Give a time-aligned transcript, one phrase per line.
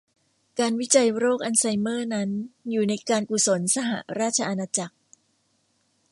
[0.59, 2.29] การวิจัยโรคอัลไซเมอร์นั้น
[2.69, 4.95] อยู่ในการกุศลสหราชอาณาจักร